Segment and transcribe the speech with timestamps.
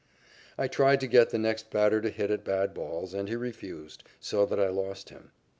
[0.57, 4.03] I tried to get the next batter to hit at bad balls, and he refused,
[4.19, 5.29] so that I lost him.